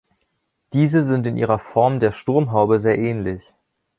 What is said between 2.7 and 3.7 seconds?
sehr ähnlich.